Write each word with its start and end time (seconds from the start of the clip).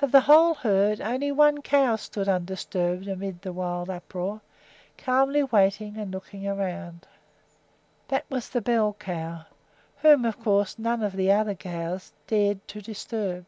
Of 0.00 0.10
the 0.10 0.22
whole 0.22 0.54
herd, 0.54 1.00
only 1.00 1.30
one 1.30 1.62
cow 1.62 1.94
stood 1.94 2.28
undisturbed 2.28 3.06
amid 3.06 3.42
the 3.42 3.52
wild 3.52 3.88
uproar, 3.90 4.40
calmly 4.98 5.44
waiting 5.44 5.96
and 5.96 6.10
looking 6.10 6.48
about. 6.48 7.06
That 8.08 8.24
was 8.28 8.48
the 8.48 8.60
bell 8.60 8.96
cow, 8.98 9.44
whom, 9.98 10.24
of 10.24 10.40
course, 10.40 10.80
none 10.80 11.00
of 11.04 11.12
the 11.12 11.30
other 11.30 11.54
cows 11.54 12.10
dared 12.26 12.66
to 12.66 12.82
disturb. 12.82 13.46